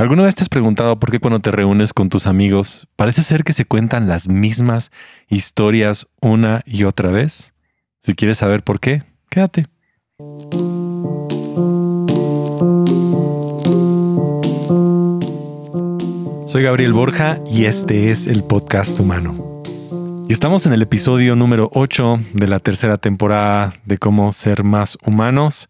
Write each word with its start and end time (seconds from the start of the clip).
¿Alguna 0.00 0.22
vez 0.22 0.36
te 0.36 0.42
has 0.42 0.48
preguntado 0.48 1.00
por 1.00 1.10
qué 1.10 1.18
cuando 1.18 1.40
te 1.40 1.50
reúnes 1.50 1.92
con 1.92 2.08
tus 2.08 2.28
amigos 2.28 2.86
parece 2.94 3.20
ser 3.22 3.42
que 3.42 3.52
se 3.52 3.64
cuentan 3.64 4.06
las 4.06 4.28
mismas 4.28 4.92
historias 5.28 6.06
una 6.22 6.62
y 6.66 6.84
otra 6.84 7.10
vez? 7.10 7.52
Si 7.98 8.14
quieres 8.14 8.38
saber 8.38 8.62
por 8.62 8.78
qué, 8.78 9.02
quédate. 9.28 9.66
Soy 16.46 16.62
Gabriel 16.62 16.92
Borja 16.92 17.40
y 17.50 17.64
este 17.64 18.12
es 18.12 18.28
el 18.28 18.44
podcast 18.44 19.00
humano. 19.00 19.64
Y 20.28 20.32
estamos 20.32 20.64
en 20.66 20.74
el 20.74 20.82
episodio 20.82 21.34
número 21.34 21.70
8 21.74 22.20
de 22.34 22.46
la 22.46 22.60
tercera 22.60 22.98
temporada 22.98 23.74
de 23.84 23.98
cómo 23.98 24.30
ser 24.30 24.62
más 24.62 24.96
humanos. 25.04 25.68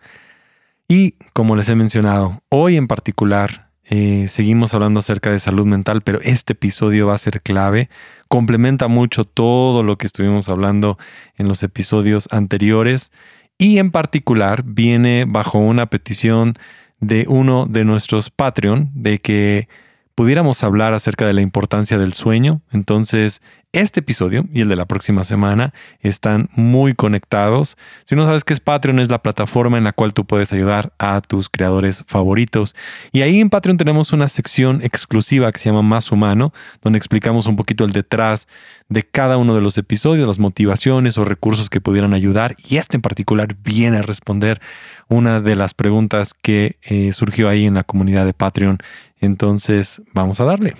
Y 0.86 1.12
como 1.32 1.56
les 1.56 1.70
he 1.70 1.74
mencionado, 1.74 2.42
hoy 2.50 2.76
en 2.76 2.88
particular 2.88 3.67
eh, 3.90 4.26
seguimos 4.28 4.74
hablando 4.74 4.98
acerca 4.98 5.30
de 5.30 5.38
salud 5.38 5.66
mental, 5.66 6.02
pero 6.02 6.20
este 6.22 6.52
episodio 6.52 7.06
va 7.06 7.14
a 7.14 7.18
ser 7.18 7.40
clave. 7.40 7.88
Complementa 8.28 8.86
mucho 8.86 9.24
todo 9.24 9.82
lo 9.82 9.96
que 9.96 10.06
estuvimos 10.06 10.50
hablando 10.50 10.98
en 11.36 11.48
los 11.48 11.62
episodios 11.62 12.28
anteriores 12.30 13.12
y 13.56 13.78
en 13.78 13.90
particular 13.90 14.62
viene 14.64 15.24
bajo 15.26 15.58
una 15.58 15.86
petición 15.86 16.52
de 17.00 17.24
uno 17.28 17.66
de 17.66 17.84
nuestros 17.84 18.28
Patreon 18.28 18.90
de 18.94 19.18
que 19.20 19.68
pudiéramos 20.14 20.62
hablar 20.64 20.92
acerca 20.92 21.26
de 21.26 21.32
la 21.32 21.40
importancia 21.40 21.96
del 21.96 22.12
sueño. 22.12 22.60
Entonces, 22.70 23.40
este 23.72 24.00
episodio 24.00 24.46
y 24.52 24.62
el 24.62 24.68
de 24.68 24.76
la 24.76 24.86
próxima 24.86 25.24
semana 25.24 25.74
están 26.00 26.48
muy 26.54 26.94
conectados. 26.94 27.76
Si 28.04 28.16
no 28.16 28.24
sabes 28.24 28.44
qué 28.44 28.54
es 28.54 28.60
Patreon, 28.60 28.98
es 28.98 29.10
la 29.10 29.22
plataforma 29.22 29.78
en 29.78 29.84
la 29.84 29.92
cual 29.92 30.14
tú 30.14 30.24
puedes 30.24 30.52
ayudar 30.52 30.92
a 30.98 31.20
tus 31.20 31.48
creadores 31.48 32.04
favoritos. 32.06 32.74
Y 33.12 33.22
ahí 33.22 33.40
en 33.40 33.50
Patreon 33.50 33.76
tenemos 33.76 34.12
una 34.12 34.28
sección 34.28 34.80
exclusiva 34.82 35.52
que 35.52 35.58
se 35.58 35.68
llama 35.68 35.82
Más 35.82 36.10
Humano, 36.10 36.52
donde 36.82 36.98
explicamos 36.98 37.46
un 37.46 37.56
poquito 37.56 37.84
el 37.84 37.92
detrás 37.92 38.48
de 38.88 39.02
cada 39.02 39.36
uno 39.36 39.54
de 39.54 39.60
los 39.60 39.76
episodios, 39.76 40.26
las 40.26 40.38
motivaciones 40.38 41.18
o 41.18 41.24
recursos 41.24 41.68
que 41.68 41.80
pudieran 41.80 42.14
ayudar. 42.14 42.56
Y 42.68 42.78
este 42.78 42.96
en 42.96 43.02
particular 43.02 43.54
viene 43.62 43.98
a 43.98 44.02
responder 44.02 44.60
una 45.08 45.40
de 45.40 45.56
las 45.56 45.74
preguntas 45.74 46.34
que 46.34 46.76
eh, 46.82 47.12
surgió 47.12 47.48
ahí 47.48 47.66
en 47.66 47.74
la 47.74 47.84
comunidad 47.84 48.24
de 48.24 48.34
Patreon 48.34 48.78
entonces, 49.20 50.02
vamos 50.12 50.40
a 50.40 50.44
darle. 50.44 50.74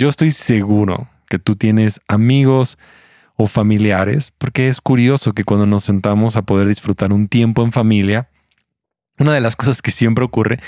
Yo 0.00 0.08
estoy 0.08 0.30
seguro 0.30 1.10
que 1.28 1.38
tú 1.38 1.56
tienes 1.56 2.00
amigos 2.08 2.78
o 3.36 3.46
familiares, 3.46 4.32
porque 4.38 4.68
es 4.68 4.80
curioso 4.80 5.34
que 5.34 5.44
cuando 5.44 5.66
nos 5.66 5.84
sentamos 5.84 6.36
a 6.36 6.42
poder 6.42 6.66
disfrutar 6.66 7.12
un 7.12 7.28
tiempo 7.28 7.62
en 7.62 7.70
familia, 7.70 8.30
una 9.18 9.34
de 9.34 9.42
las 9.42 9.56
cosas 9.56 9.82
que 9.82 9.90
siempre 9.90 10.24
ocurre 10.24 10.58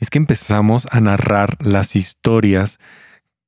es 0.00 0.10
que 0.10 0.18
empezamos 0.18 0.88
a 0.90 1.00
narrar 1.00 1.56
las 1.64 1.94
historias 1.94 2.80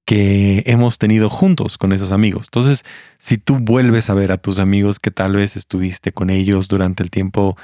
que 0.04 0.62
hemos 0.66 0.98
tenido 0.98 1.28
juntos 1.28 1.76
con 1.76 1.92
esos 1.92 2.12
amigos. 2.12 2.44
Entonces, 2.44 2.84
si 3.18 3.36
tú 3.36 3.58
vuelves 3.58 4.10
a 4.10 4.14
ver 4.14 4.30
a 4.30 4.38
tus 4.38 4.60
amigos 4.60 5.00
que 5.00 5.10
tal 5.10 5.34
vez 5.34 5.56
estuviste 5.56 6.12
con 6.12 6.30
ellos 6.30 6.68
durante 6.68 7.02
el 7.02 7.10
tiempo 7.10 7.56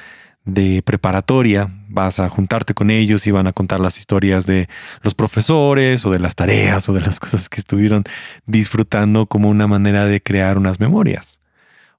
de 0.49 0.83
preparatoria, 0.83 1.69
vas 1.89 2.21
a 2.21 2.29
juntarte 2.31 2.73
con 2.73 2.91
ellos 2.91 3.27
y 3.27 3.31
van 3.31 3.47
a 3.47 3.53
contar 3.53 3.81
las 3.81 3.99
historias 3.99 4.47
de 4.47 4.67
los 5.03 5.15
profesores 5.15 6.07
o 6.07 6.11
de 6.11 6.19
las 6.19 6.35
tareas 6.35 6.89
o 6.89 6.95
de 6.95 7.03
las 7.03 7.21
cosas 7.21 7.51
que 7.51 7.61
estuvieron 7.61 8.05
disfrutando 8.47 9.27
como 9.27 9.51
una 9.51 9.67
manera 9.67 10.07
de 10.07 10.23
crear 10.23 10.57
unas 10.57 10.81
memorias. 10.81 11.41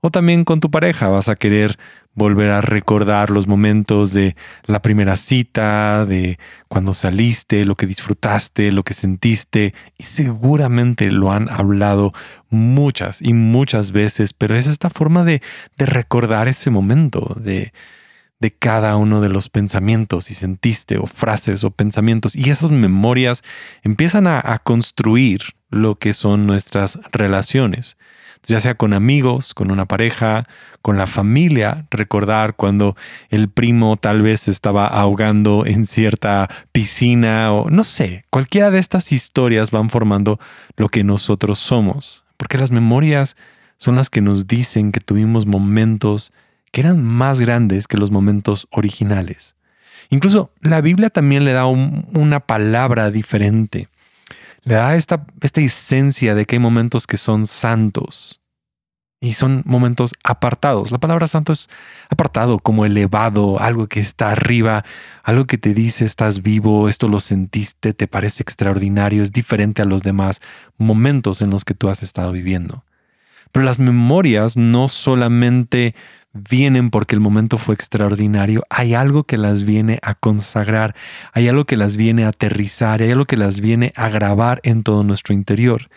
O 0.02 0.10
también 0.10 0.46
con 0.46 0.60
tu 0.62 0.72
pareja 0.72 1.10
vas 1.10 1.30
a 1.30 1.36
querer 1.36 1.78
volver 2.16 2.50
a 2.50 2.62
recordar 2.62 3.30
los 3.30 3.46
momentos 3.46 4.14
de 4.14 4.36
la 4.66 4.82
primera 4.82 5.16
cita, 5.16 6.08
de 6.08 6.40
cuando 6.68 6.96
saliste, 6.96 7.66
lo 7.66 7.76
que 7.76 7.86
disfrutaste, 7.86 8.72
lo 8.72 8.84
que 8.84 8.96
sentiste, 8.96 9.76
y 9.98 10.04
seguramente 10.04 11.12
lo 11.12 11.32
han 11.32 11.50
hablado 11.50 12.14
muchas 12.50 13.22
y 13.22 13.34
muchas 13.34 13.92
veces, 13.92 14.34
pero 14.34 14.56
es 14.56 14.66
esta 14.66 14.90
forma 14.90 15.24
de, 15.24 15.42
de 15.78 15.86
recordar 15.86 16.48
ese 16.48 16.72
momento, 16.72 17.36
de, 17.40 17.74
de 18.40 18.52
cada 18.52 18.96
uno 18.96 19.20
de 19.22 19.30
los 19.30 19.50
pensamientos 19.50 20.32
y 20.32 20.34
sentiste 20.34 20.98
o 20.98 21.06
frases 21.06 21.64
o 21.64 21.72
pensamientos 21.72 22.36
y 22.36 22.50
esas 22.50 22.70
memorias 22.70 23.44
empiezan 23.84 24.28
a, 24.28 24.60
construir 24.64 25.42
lo 25.70 25.96
que 25.96 26.14
son 26.14 26.48
nuestras 26.48 27.00
relaciones, 27.12 27.98
ya 28.44 28.60
sea 28.60 28.76
con 28.76 28.94
amigos, 28.94 29.54
con 29.54 29.72
una 29.72 29.86
pareja, 29.86 30.46
con 30.82 30.98
la 30.98 31.08
familia, 31.08 31.86
recordar 31.92 32.56
cuando 32.56 32.96
el 33.30 33.50
primo 33.50 33.98
tal 33.98 34.22
vez 34.22 34.48
estaba 34.48 34.88
ahogando 34.88 35.66
en 35.66 35.86
cierta 35.86 36.50
piscina 36.72 37.52
o 37.52 37.70
no 37.70 37.84
sé, 37.84 38.24
cualquiera 38.30 38.72
de 38.72 38.80
estas 38.80 39.12
historias 39.12 39.72
van 39.72 39.90
formando 39.90 40.40
lo 40.78 40.90
que 40.90 41.04
nosotros 41.04 41.60
somos, 41.60 42.26
porque 42.38 42.58
las 42.58 42.72
memorias 42.72 43.36
son 43.78 43.96
las 43.96 44.10
que 44.10 44.22
nos 44.22 44.48
dicen 44.48 44.92
que 44.92 45.00
tuvimos 45.00 45.46
momentos 45.46 46.34
que 46.72 46.82
eran 46.82 47.04
más 47.04 47.40
grandes 47.40 47.88
que 47.88 47.98
los 47.98 48.12
momentos 48.12 48.68
originales. 48.72 49.56
Incluso 50.10 50.52
la 50.62 50.82
Biblia 50.82 51.10
también 51.10 51.46
le 51.46 51.54
da 51.54 51.66
una 51.66 52.40
palabra 52.40 53.12
diferente. 53.12 53.90
Le 54.64 54.76
da 54.76 54.96
esta, 54.96 55.26
esta 55.42 55.62
esencia 55.62 56.36
de 56.36 56.46
que 56.46 56.56
hay 56.56 56.60
momentos 56.60 57.08
que 57.08 57.18
son 57.18 57.46
santos 57.48 58.42
y 59.22 59.34
son 59.34 59.64
momentos 59.66 60.14
apartados. 60.24 60.92
La 60.92 60.98
palabra 60.98 61.28
santo 61.28 61.52
es 61.52 61.68
apartado, 62.10 62.60
como 62.60 62.86
elevado, 62.86 63.60
algo 63.60 63.88
que 63.88 64.00
está 64.00 64.32
arriba, 64.32 64.86
algo 65.24 65.46
que 65.46 65.58
te 65.58 65.74
dice 65.74 66.06
estás 66.06 66.42
vivo, 66.42 66.88
esto 66.88 67.08
lo 67.08 67.20
sentiste, 67.20 67.94
te 67.94 68.08
parece 68.08 68.44
extraordinario, 68.44 69.22
es 69.22 69.32
diferente 69.32 69.82
a 69.82 69.86
los 69.86 70.04
demás 70.04 70.42
momentos 70.78 71.42
en 71.42 71.50
los 71.50 71.66
que 71.66 71.74
tú 71.74 71.90
has 71.90 72.02
estado 72.02 72.32
viviendo. 72.32 72.86
Pero 73.52 73.66
las 73.66 73.80
memorias 73.80 74.58
no 74.58 74.88
solamente 74.88 75.96
vienen 76.34 76.90
porque 76.90 77.16
el 77.16 77.22
momento 77.22 77.58
fue 77.58 77.76
extraordinario, 77.76 78.64
hay 78.70 78.94
algo 78.94 79.24
que 79.24 79.38
las 79.38 79.64
viene 79.64 80.00
a 80.02 80.16
consagrar, 80.16 80.96
hay 81.34 81.48
algo 81.48 81.66
que 81.66 81.78
las 81.78 81.96
viene 81.96 82.26
a 82.26 82.30
aterrizar, 82.30 83.02
hay 83.02 83.12
algo 83.12 83.26
que 83.26 83.38
las 83.38 83.62
viene 83.62 83.94
a 83.96 84.10
grabar 84.10 84.60
en 84.64 84.84
todo 84.84 85.04
nuestro 85.04 85.34
interior. 85.34 85.90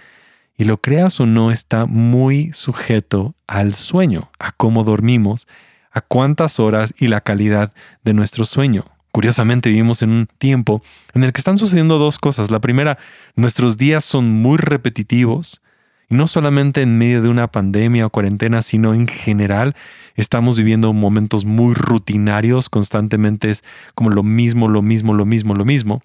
Y 0.57 0.65
lo 0.65 0.81
creas 0.81 1.19
o 1.21 1.27
no 1.27 1.51
está 1.51 1.87
muy 1.87 2.53
sujeto 2.53 3.35
al 3.47 3.75
sueño, 3.75 4.31
a 4.39 4.53
cómo 4.53 4.85
dormimos, 4.85 5.49
a 5.91 6.01
cuántas 6.01 6.61
horas 6.61 6.95
y 6.99 7.09
la 7.09 7.21
calidad 7.21 7.73
de 8.05 8.15
nuestro 8.15 8.45
sueño. 8.45 8.85
Curiosamente 9.13 9.69
vivimos 9.69 10.03
en 10.03 10.11
un 10.11 10.27
tiempo 10.39 10.83
en 11.13 11.23
el 11.25 11.33
que 11.33 11.41
están 11.41 11.59
sucediendo 11.59 11.99
dos 11.99 12.19
cosas. 12.19 12.51
La 12.51 12.61
primera, 12.61 12.99
nuestros 13.37 13.77
días 13.77 14.05
son 14.05 14.31
muy 14.31 14.57
repetitivos, 14.57 15.61
no 16.09 16.27
solamente 16.27 16.81
en 16.83 16.97
medio 16.97 17.23
de 17.23 17.29
una 17.29 17.51
pandemia 17.51 18.07
o 18.07 18.11
cuarentena, 18.11 18.63
sino 18.63 18.95
en 18.95 19.07
general 19.07 19.75
estamos 20.15 20.57
viviendo 20.57 20.93
momentos 20.93 21.45
muy 21.45 21.75
rutinarios, 21.75 22.69
constantemente 22.69 23.51
es 23.51 23.65
como 23.95 24.11
lo 24.11 24.23
mismo, 24.23 24.69
lo 24.69 24.83
mismo, 24.83 25.15
lo 25.15 25.27
mismo, 25.27 25.55
lo 25.55 25.65
mismo. 25.65 26.03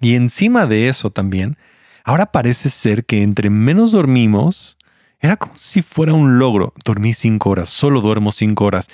Y 0.00 0.14
encima 0.14 0.66
de 0.66 0.88
eso 0.88 1.10
también, 1.10 1.56
ahora 2.04 2.26
parece 2.26 2.68
ser 2.70 3.04
que 3.04 3.22
entre 3.22 3.50
menos 3.50 3.92
dormimos, 3.92 4.76
era 5.20 5.36
como 5.36 5.54
si 5.56 5.82
fuera 5.82 6.12
un 6.12 6.38
logro. 6.38 6.74
Dormí 6.84 7.14
cinco 7.14 7.50
horas, 7.50 7.68
solo 7.68 8.00
duermo 8.00 8.32
cinco 8.32 8.64
horas. 8.64 8.88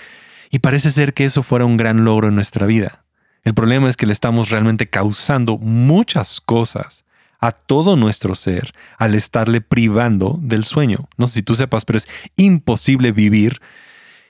Y 0.51 0.59
parece 0.59 0.91
ser 0.91 1.15
que 1.15 1.25
eso 1.25 1.43
fuera 1.43 1.65
un 1.65 1.79
gran 1.79 2.05
logro 2.05 2.29
en 2.29 2.35
nuestra 2.35 2.67
vida. 2.67 3.05
El 3.45 3.55
problema 3.55 3.89
es 3.89 3.97
que 3.97 4.07
le 4.07 4.13
estamos 4.13 4.51
realmente 4.51 4.91
causando 4.91 5.57
muchas 5.57 6.43
cosas 6.43 7.07
a 7.41 7.53
todo 7.53 7.97
nuestro 7.97 8.35
ser 8.35 8.75
al 8.99 9.15
estarle 9.15 9.63
privando 9.63 10.39
del 10.43 10.65
sueño. 10.65 11.09
No 11.17 11.27
sé 11.27 11.35
si 11.35 11.43
tú 11.43 11.55
sepas, 11.55 11.87
pero 11.87 11.97
es 11.97 12.09
imposible 12.37 13.13
vivir 13.13 13.61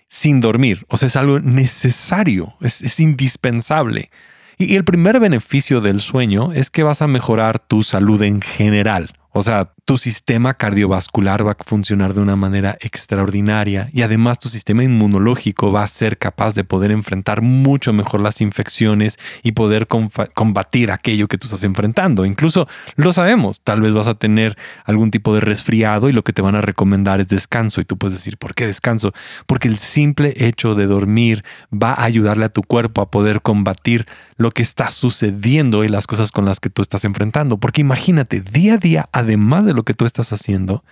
sin 0.09 0.41
dormir. 0.41 0.85
O 0.89 0.97
sea, 0.97 1.09
es 1.09 1.17
algo 1.17 1.41
necesario, 1.41 2.55
es, 2.61 3.01
indispensable. 3.01 4.11
y 4.59 4.75
el 4.75 4.85
primer 4.85 5.21
beneficio 5.21 5.81
del 5.81 6.01
sueño 6.01 6.53
es 6.53 6.71
que 6.71 6.83
vas 6.83 7.03
a 7.03 7.07
mejorar 7.07 7.59
tu 7.59 7.83
salud 7.83 8.21
en 8.23 8.41
general. 8.41 9.11
O 9.31 9.43
sea, 9.43 9.73
tu 9.89 9.97
sistema 9.97 10.53
cardiovascular 10.53 11.47
va 11.47 11.53
a 11.53 11.65
funcionar 11.65 12.13
de 12.13 12.21
una 12.21 12.37
manera 12.37 12.77
extraordinaria 12.83 13.89
y 13.91 14.03
además 14.03 14.39
tu 14.39 14.51
sistema 14.51 14.85
inmunológico 14.85 15.73
va 15.73 15.83
a 15.83 15.89
ser 15.89 16.19
capaz 16.19 16.55
de 16.55 16.63
poder 16.63 16.91
enfrentar 16.91 17.41
mucho 17.41 17.95
mejor 17.95 18.21
las 18.21 18.43
infecciones 18.43 19.19
y 19.43 19.53
poder 19.53 19.89
combatir 20.35 20.91
aquello 20.91 21.27
que 21.27 21.39
tú 21.39 21.47
estás 21.47 21.65
enfrentando. 21.65 22.27
Incluso 22.27 22.69
lo 22.97 23.15
sabemos, 23.15 23.63
tal 23.63 23.81
vez 23.81 23.95
vas 23.95 24.09
a 24.09 24.15
tener 24.17 24.59
algún 24.85 25.11
tipo 25.11 25.35
de 25.35 25.41
resfriado 25.41 26.11
y 26.11 26.13
lo 26.13 26.23
que 26.23 26.35
te 26.35 26.43
van 26.43 26.55
a 26.55 26.61
recomendar 26.61 27.23
es 27.23 27.29
descanso 27.29 27.81
y 27.81 27.87
tú 27.87 27.97
puedes 27.97 28.19
decir, 28.19 28.37
¿por 28.37 28.55
qué 28.55 28.67
descanso? 28.67 29.15
Porque 29.47 29.69
el 29.69 29.79
simple 29.79 30.35
hecho 30.37 30.75
de 30.75 30.87
dormir 30.87 31.47
va 31.73 31.95
a 31.95 32.05
ayudarle 32.05 32.45
a 32.45 32.51
tu 32.51 32.63
cuerpo 32.63 33.01
a 33.01 33.11
poder 33.11 33.41
combatir 33.41 34.07
lo 34.37 34.51
que 34.51 34.61
está 34.61 34.91
sucediendo 34.91 35.83
y 35.83 35.89
las 35.89 36.07
cosas 36.07 36.31
con 36.31 36.45
las 36.45 36.61
que 36.61 36.69
tú 36.69 36.83
estás 36.83 37.07
enfrentando. 37.07 37.57
Porque 37.57 37.81
imagínate, 37.81 38.43
día 38.43 38.75
a 38.75 38.77
día, 38.77 39.09
además 39.13 39.65
de 39.65 39.78
lo 39.79 39.85
que 39.85 39.95
tú 39.95 40.05
estás 40.05 40.33
haciendo, 40.33 40.85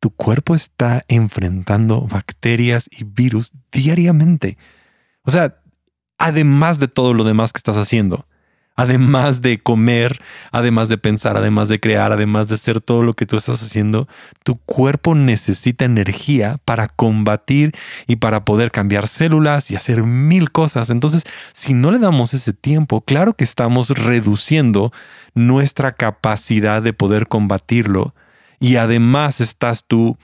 tu 0.00 0.10
cuerpo 0.10 0.54
está 0.54 1.04
enfrentando 1.08 2.02
bacterias 2.02 2.90
y 2.90 3.04
virus 3.04 3.52
diariamente. 3.72 4.58
O 5.22 5.30
sea, 5.30 5.56
además 6.18 6.78
de 6.78 6.88
todo 6.88 7.14
lo 7.14 7.24
demás 7.24 7.52
que 7.52 7.58
estás 7.58 7.78
haciendo. 7.78 8.26
Además 8.76 9.40
de 9.40 9.60
comer, 9.60 10.20
además 10.50 10.88
de 10.88 10.98
pensar, 10.98 11.36
además 11.36 11.68
de 11.68 11.78
crear, 11.78 12.10
además 12.10 12.48
de 12.48 12.56
hacer 12.56 12.80
todo 12.80 13.04
lo 13.04 13.14
que 13.14 13.24
tú 13.24 13.36
estás 13.36 13.62
haciendo, 13.62 14.08
tu 14.42 14.56
cuerpo 14.56 15.14
necesita 15.14 15.84
energía 15.84 16.56
para 16.64 16.88
combatir 16.88 17.72
y 18.08 18.16
para 18.16 18.44
poder 18.44 18.72
cambiar 18.72 19.06
células 19.06 19.70
y 19.70 19.76
hacer 19.76 20.02
mil 20.02 20.50
cosas. 20.50 20.90
Entonces, 20.90 21.22
si 21.52 21.72
no 21.72 21.92
le 21.92 22.00
damos 22.00 22.34
ese 22.34 22.52
tiempo, 22.52 23.00
claro 23.00 23.34
que 23.34 23.44
estamos 23.44 23.90
reduciendo 23.90 24.92
nuestra 25.34 25.92
capacidad 25.92 26.82
de 26.82 26.92
poder 26.92 27.28
combatirlo 27.28 28.12
y 28.60 28.76
además 28.76 29.40
estás 29.40 29.84
tú 29.86 30.16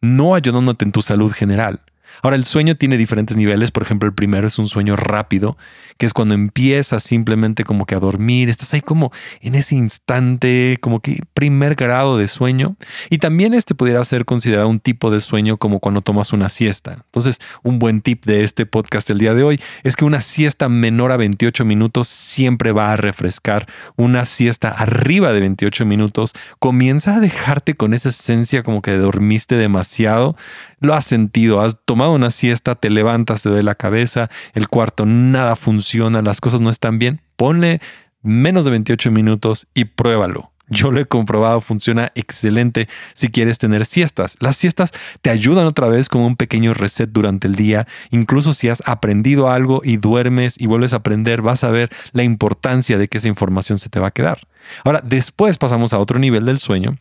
no 0.00 0.34
ayudándote 0.34 0.84
en 0.84 0.92
tu 0.92 1.02
salud 1.02 1.32
general. 1.32 1.80
Ahora, 2.22 2.36
el 2.36 2.44
sueño 2.44 2.76
tiene 2.76 2.96
diferentes 2.96 3.36
niveles. 3.36 3.70
Por 3.70 3.82
ejemplo, 3.82 4.08
el 4.08 4.14
primero 4.14 4.46
es 4.46 4.58
un 4.58 4.68
sueño 4.68 4.96
rápido, 4.96 5.56
que 5.98 6.06
es 6.06 6.12
cuando 6.12 6.34
empiezas 6.34 7.02
simplemente 7.02 7.64
como 7.64 7.86
que 7.86 7.94
a 7.94 8.00
dormir. 8.00 8.48
Estás 8.48 8.74
ahí 8.74 8.80
como 8.80 9.12
en 9.40 9.54
ese 9.54 9.74
instante, 9.74 10.78
como 10.80 11.00
que 11.00 11.20
primer 11.34 11.74
grado 11.74 12.18
de 12.18 12.28
sueño. 12.28 12.76
Y 13.10 13.18
también 13.18 13.54
este 13.54 13.74
pudiera 13.74 14.04
ser 14.04 14.24
considerado 14.24 14.68
un 14.68 14.80
tipo 14.80 15.10
de 15.10 15.20
sueño 15.20 15.56
como 15.56 15.80
cuando 15.80 16.00
tomas 16.00 16.32
una 16.32 16.48
siesta. 16.48 16.92
Entonces, 16.92 17.38
un 17.62 17.78
buen 17.78 18.00
tip 18.00 18.24
de 18.24 18.44
este 18.44 18.66
podcast 18.66 19.10
el 19.10 19.18
día 19.18 19.34
de 19.34 19.42
hoy 19.42 19.60
es 19.82 19.96
que 19.96 20.04
una 20.04 20.20
siesta 20.20 20.68
menor 20.68 21.12
a 21.12 21.16
28 21.16 21.64
minutos 21.64 22.08
siempre 22.08 22.72
va 22.72 22.92
a 22.92 22.96
refrescar. 22.96 23.66
Una 23.96 24.26
siesta 24.26 24.68
arriba 24.68 25.32
de 25.32 25.40
28 25.40 25.86
minutos 25.86 26.32
comienza 26.58 27.16
a 27.16 27.20
dejarte 27.20 27.74
con 27.74 27.94
esa 27.94 28.08
esencia 28.08 28.62
como 28.62 28.82
que 28.82 28.96
dormiste 28.96 29.56
demasiado. 29.56 30.36
Lo 30.80 30.94
has 30.94 31.06
sentido, 31.06 31.60
has 31.60 31.78
tomado 31.84 32.12
una 32.12 32.30
siesta, 32.30 32.74
te 32.74 32.90
levantas, 32.90 33.42
te 33.42 33.48
duele 33.48 33.64
la 33.64 33.74
cabeza, 33.74 34.28
el 34.52 34.68
cuarto 34.68 35.06
nada 35.06 35.56
funciona, 35.56 36.20
las 36.20 36.40
cosas 36.40 36.60
no 36.60 36.70
están 36.70 36.98
bien. 36.98 37.22
Ponle 37.36 37.80
menos 38.22 38.64
de 38.66 38.72
28 38.72 39.10
minutos 39.10 39.66
y 39.72 39.86
pruébalo. 39.86 40.52
Yo 40.68 40.90
lo 40.90 41.00
he 41.00 41.06
comprobado, 41.06 41.60
funciona 41.60 42.10
excelente 42.16 42.88
si 43.14 43.28
quieres 43.28 43.58
tener 43.58 43.86
siestas. 43.86 44.36
Las 44.40 44.56
siestas 44.56 44.90
te 45.22 45.30
ayudan 45.30 45.66
otra 45.66 45.86
vez 45.88 46.08
como 46.08 46.26
un 46.26 46.34
pequeño 46.34 46.74
reset 46.74 47.08
durante 47.10 47.46
el 47.46 47.54
día. 47.54 47.86
Incluso 48.10 48.52
si 48.52 48.68
has 48.68 48.82
aprendido 48.84 49.48
algo 49.48 49.80
y 49.84 49.96
duermes 49.96 50.60
y 50.60 50.66
vuelves 50.66 50.92
a 50.92 50.96
aprender, 50.96 51.40
vas 51.40 51.62
a 51.62 51.70
ver 51.70 51.90
la 52.12 52.24
importancia 52.24 52.98
de 52.98 53.06
que 53.06 53.18
esa 53.18 53.28
información 53.28 53.78
se 53.78 53.90
te 53.90 54.00
va 54.00 54.08
a 54.08 54.10
quedar. 54.10 54.40
Ahora, 54.84 55.00
después 55.04 55.56
pasamos 55.56 55.92
a 55.92 55.98
otro 55.98 56.18
nivel 56.18 56.44
del 56.44 56.58
sueño 56.58 56.98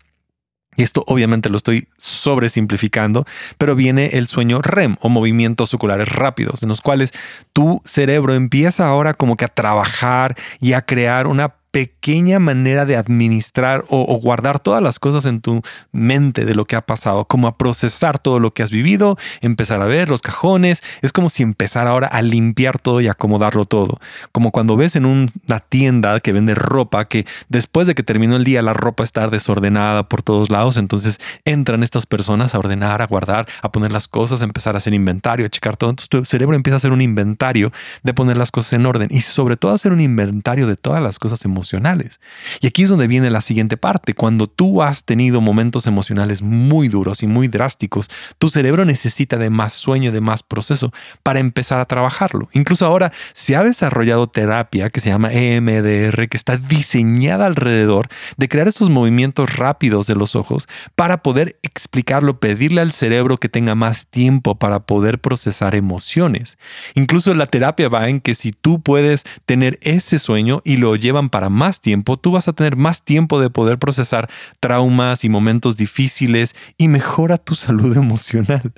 y 0.76 0.84
esto 0.84 1.04
obviamente 1.08 1.50
lo 1.50 1.58
estoy 1.58 1.88
sobresimplificando, 1.98 3.26
pero 3.58 3.76
viene 3.76 4.10
el 4.14 4.28
sueño 4.28 4.62
REM 4.62 4.98
o 5.02 5.10
movimientos 5.10 5.74
oculares 5.74 6.10
rápidos, 6.10 6.64
en 6.64 6.70
los 6.70 6.82
cuales 6.82 7.14
tu 7.54 7.82
cerebro 7.84 8.34
empieza 8.34 8.88
ahora 8.88 9.14
como 9.14 9.38
que 9.38 9.46
a 9.46 9.50
trabajar 9.50 10.36
y 10.60 10.74
a 10.74 10.82
crear 10.82 11.28
una 11.28 11.56
pequeña 11.76 12.40
manera 12.40 12.86
de 12.86 12.96
administrar 12.96 13.84
o, 13.90 14.06
guardar 14.18 14.60
todas 14.60 14.82
las 14.82 14.98
cosas 14.98 15.26
en 15.26 15.42
tu 15.42 15.62
mente 15.92 16.46
de 16.46 16.56
lo 16.56 16.64
que 16.64 16.78
ha 16.78 16.86
pasado, 16.86 17.26
como 17.26 17.50
a 17.50 17.58
procesar 17.58 18.18
todo 18.18 18.40
lo 18.40 18.54
que 18.54 18.64
has 18.64 18.72
vivido, 18.72 19.18
empezar 19.42 19.82
a 19.82 19.86
ver 19.86 20.08
los 20.08 20.22
cajones. 20.22 20.82
Es 21.02 21.12
como 21.12 21.30
si 21.30 21.44
empezar 21.44 21.86
ahora 21.88 22.08
a 22.08 22.22
limpiar 22.22 22.80
todo 22.80 23.02
y 23.02 23.10
acomodarlo 23.10 23.66
todo. 23.66 24.00
Como 24.32 24.52
cuando 24.52 24.78
ves 24.78 24.96
en 24.96 25.06
una 25.06 25.60
tienda 25.68 26.22
que 26.22 26.32
vende 26.32 26.56
ropa 26.56 27.10
que 27.10 27.26
después 27.50 27.88
de 27.88 27.94
que 27.94 28.04
terminó 28.04 28.38
el 28.38 28.46
día 28.46 28.62
la 28.62 28.72
ropa 28.72 29.04
está 29.04 29.28
desordenada 29.28 30.08
por 30.08 30.24
todos 30.24 30.50
lados, 30.50 30.78
entonces 30.78 31.20
entran 31.44 31.84
estas 31.84 32.06
personas 32.06 32.56
a 32.56 32.60
ordenar, 32.60 33.02
a 33.02 33.08
guardar, 33.08 33.50
a 33.62 33.74
poner 33.74 33.92
las 33.92 34.08
cosas, 34.08 34.42
a 34.42 34.46
empezar 34.46 34.76
a 34.76 34.78
hacer 34.78 34.94
inventario, 34.94 35.46
a 35.46 35.50
checar 35.50 35.76
todo. 35.76 35.90
Entonces 35.90 36.08
tu 36.08 36.24
cerebro 36.24 36.56
empieza 36.56 36.76
a 36.76 36.78
hacer 36.78 36.94
un 36.94 37.02
inventario 37.02 37.74
de 38.02 38.14
poner 38.14 38.38
las 38.38 38.52
cosas 38.52 38.72
en 38.72 38.86
orden 38.86 39.10
y 39.12 39.20
sobre 39.20 39.58
todo 39.58 39.74
hacer 39.74 39.92
un 39.92 40.00
inventario 40.00 40.68
de 40.68 40.78
todas 40.78 41.04
las 41.04 41.20
cosas 41.20 41.44
emocionales 41.44 41.65
y 42.62 42.68
aquí 42.68 42.84
es 42.84 42.90
donde 42.90 43.08
viene 43.08 43.30
la 43.30 43.42
siguiente 43.42 43.78
parte. 43.78 44.14
Cuando 44.14 44.48
tú 44.48 44.82
has 44.82 45.04
tenido 45.04 45.42
momentos 45.42 45.88
emocionales 45.88 46.42
muy 46.42 46.88
duros 46.88 47.24
y 47.24 47.28
muy 47.28 47.48
drásticos, 47.48 48.10
tu 48.38 48.50
cerebro 48.50 48.86
necesita 48.86 49.38
de 49.38 49.50
más 49.50 49.74
sueño, 49.74 50.12
de 50.12 50.22
más 50.22 50.44
proceso 50.44 50.92
para 51.24 51.40
empezar 51.40 51.80
a 51.80 51.86
trabajarlo. 51.86 52.50
Incluso 52.54 52.86
ahora 52.86 53.12
se 53.34 53.56
ha 53.56 53.64
desarrollado 53.64 54.28
terapia 54.28 54.90
que 54.90 55.00
se 55.00 55.10
llama 55.10 55.32
EMDR, 55.32 56.28
que 56.30 56.38
está 56.38 56.58
diseñada 56.58 57.46
alrededor 57.46 58.08
de 58.38 58.50
crear 58.50 58.68
estos 58.68 58.90
movimientos 58.90 59.56
rápidos 59.56 60.08
de 60.08 60.16
los 60.16 60.36
ojos 60.36 60.68
para 60.96 61.24
poder 61.24 61.60
explicarlo, 61.64 62.40
pedirle 62.40 62.82
al 62.82 62.92
cerebro 62.92 63.38
que 63.38 63.50
tenga 63.50 63.76
más 63.76 64.08
tiempo 64.08 64.56
para 64.56 64.82
poder 64.82 65.20
procesar 65.20 65.76
emociones. 65.76 66.58
Incluso 66.94 67.34
la 67.34 67.48
terapia 67.48 67.90
va 67.90 68.10
en 68.10 68.20
que 68.20 68.36
si 68.36 68.52
tú 68.52 68.82
puedes 68.82 69.24
tener 69.46 69.80
ese 69.82 70.20
sueño 70.20 70.62
y 70.64 70.78
lo 70.78 70.96
llevan 70.96 71.30
para 71.30 71.50
más 71.56 71.82
tiempo, 71.82 72.18
tú 72.18 72.32
vas 72.32 72.48
a 72.48 72.54
tener 72.54 72.76
más 72.76 73.04
tiempo 73.04 73.40
de 73.40 73.50
poder 73.50 73.80
procesar 73.80 74.30
traumas 74.60 75.24
y 75.24 75.30
momentos 75.30 75.78
difíciles 75.78 76.56
y 76.78 76.88
mejora 76.88 77.38
tu 77.38 77.56
salud 77.56 77.98
emocional. 77.98 78.74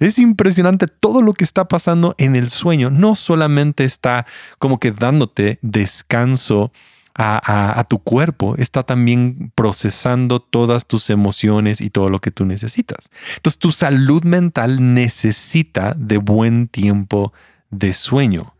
Es 0.00 0.18
impresionante 0.18 0.86
todo 0.86 1.22
lo 1.22 1.34
que 1.34 1.44
está 1.44 1.68
pasando 1.68 2.16
en 2.18 2.34
el 2.34 2.50
sueño. 2.50 2.90
No 2.90 3.14
solamente 3.14 3.84
está 3.84 4.26
como 4.58 4.80
que 4.80 4.90
dándote 4.90 5.58
descanso, 5.62 6.72
a, 7.16 7.78
a, 7.78 7.84
tu 7.84 8.00
cuerpo, 8.00 8.56
está 8.58 8.82
también 8.82 9.52
procesando 9.54 10.40
todas 10.40 10.86
tus 10.86 11.10
emociones 11.10 11.80
y 11.80 11.90
todo 11.90 12.10
lo 12.10 12.20
que 12.20 12.32
tú 12.32 12.44
necesitas. 12.44 13.10
Entonces 13.36 13.58
tu 13.58 13.70
salud 13.70 14.24
mental 14.24 14.94
necesita 14.94 15.94
de 15.96 16.18
buen 16.18 16.66
tiempo 16.66 17.32
de 17.70 17.92
sueño. 17.92 18.53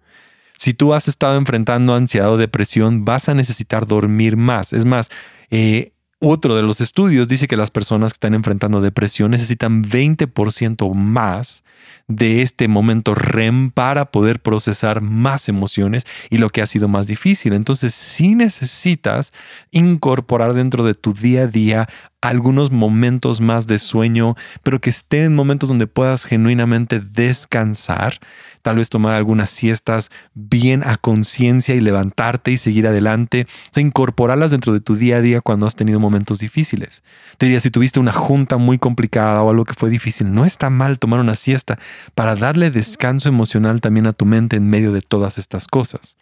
Si 0.58 0.74
tú 0.74 0.94
has 0.94 1.08
estado 1.08 1.36
enfrentando 1.36 1.94
ansiedad 1.94 2.32
o 2.32 2.36
depresión, 2.36 3.04
vas 3.04 3.28
a 3.28 3.34
necesitar 3.34 3.86
dormir 3.86 4.36
más. 4.36 4.72
Es 4.72 4.84
más, 4.84 5.10
eh, 5.50 5.92
otro 6.20 6.56
de 6.56 6.62
los 6.62 6.80
estudios 6.80 7.28
dice 7.28 7.48
que 7.48 7.56
las 7.56 7.70
personas 7.70 8.12
que 8.12 8.16
están 8.16 8.34
enfrentando 8.34 8.80
depresión 8.80 9.32
necesitan 9.32 9.84
20% 9.84 10.94
más 10.94 11.64
de 12.08 12.42
este 12.42 12.68
momento 12.68 13.14
REM 13.14 13.70
para 13.70 14.10
poder 14.10 14.40
procesar 14.40 15.00
más 15.00 15.48
emociones 15.48 16.06
y 16.30 16.38
lo 16.38 16.50
que 16.50 16.62
ha 16.62 16.66
sido 16.66 16.88
más 16.88 17.06
difícil. 17.06 17.52
Entonces, 17.52 17.94
si 17.94 18.34
necesitas 18.34 19.32
incorporar 19.70 20.54
dentro 20.54 20.84
de 20.84 20.94
tu 20.94 21.12
día 21.12 21.42
a 21.42 21.46
día 21.46 21.88
algunos 22.20 22.70
momentos 22.70 23.40
más 23.40 23.66
de 23.66 23.78
sueño, 23.78 24.34
pero 24.62 24.80
que 24.80 24.90
estén 24.90 25.34
momentos 25.34 25.68
donde 25.68 25.86
puedas 25.86 26.24
genuinamente 26.24 27.00
descansar 27.00 28.18
tal 28.64 28.78
vez 28.78 28.88
tomar 28.88 29.12
algunas 29.12 29.50
siestas 29.50 30.10
bien 30.32 30.82
a 30.84 30.96
conciencia 30.96 31.74
y 31.74 31.80
levantarte 31.80 32.50
y 32.50 32.56
seguir 32.56 32.86
adelante, 32.86 33.46
o 33.46 33.74
sea, 33.74 33.82
incorporarlas 33.82 34.52
dentro 34.52 34.72
de 34.72 34.80
tu 34.80 34.96
día 34.96 35.18
a 35.18 35.20
día 35.20 35.42
cuando 35.42 35.66
has 35.66 35.76
tenido 35.76 36.00
momentos 36.00 36.38
difíciles. 36.38 37.04
Te 37.36 37.44
diría, 37.44 37.60
si 37.60 37.70
tuviste 37.70 38.00
una 38.00 38.12
junta 38.12 38.56
muy 38.56 38.78
complicada 38.78 39.42
o 39.42 39.50
algo 39.50 39.66
que 39.66 39.74
fue 39.74 39.90
difícil, 39.90 40.32
no 40.32 40.46
está 40.46 40.70
mal 40.70 40.98
tomar 40.98 41.20
una 41.20 41.36
siesta 41.36 41.78
para 42.14 42.36
darle 42.36 42.70
descanso 42.70 43.28
emocional 43.28 43.82
también 43.82 44.06
a 44.06 44.14
tu 44.14 44.24
mente 44.24 44.56
en 44.56 44.70
medio 44.70 44.92
de 44.92 45.02
todas 45.02 45.36
estas 45.36 45.66
cosas. 45.66 46.16